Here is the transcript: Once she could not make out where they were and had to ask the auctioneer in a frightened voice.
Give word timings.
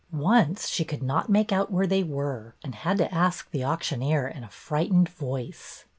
Once 0.11 0.67
she 0.67 0.83
could 0.83 1.03
not 1.03 1.29
make 1.29 1.51
out 1.51 1.69
where 1.71 1.85
they 1.85 2.01
were 2.01 2.55
and 2.63 2.73
had 2.73 2.97
to 2.97 3.13
ask 3.13 3.51
the 3.51 3.63
auctioneer 3.63 4.27
in 4.27 4.43
a 4.43 4.49
frightened 4.49 5.09
voice. 5.09 5.85